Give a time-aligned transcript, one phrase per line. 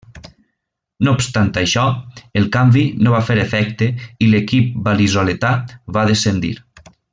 [1.07, 1.83] No obstant això,
[2.41, 3.91] el canvi no va fer efecte
[4.27, 5.53] i l'equip val·lisoletà
[5.99, 6.53] va descendir.